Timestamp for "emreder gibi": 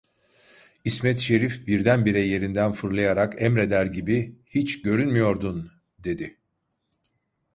3.41-4.35